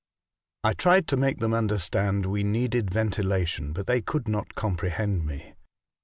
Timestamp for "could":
4.01-4.27